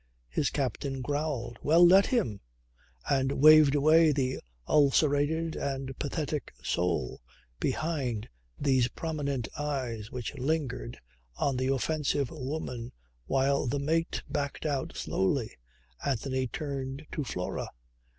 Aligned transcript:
His 0.29 0.49
captain 0.49 1.01
growled 1.03 1.59
"Well, 1.61 1.85
let 1.85 2.07
him," 2.07 2.41
and 3.07 3.33
waved 3.33 3.75
away 3.75 4.11
the 4.11 4.39
ulcerated 4.65 5.55
and 5.55 5.95
pathetic 5.99 6.51
soul 6.63 7.21
behind 7.59 8.27
these 8.59 8.87
prominent 8.87 9.47
eyes 9.59 10.09
which 10.09 10.33
lingered 10.39 10.97
on 11.35 11.55
the 11.55 11.67
offensive 11.67 12.31
woman 12.31 12.93
while 13.27 13.67
the 13.67 13.77
mate 13.77 14.23
backed 14.27 14.65
out 14.65 14.97
slowly. 14.97 15.51
Anthony 16.03 16.47
turned 16.47 17.05
to 17.11 17.23
Flora. 17.23 17.69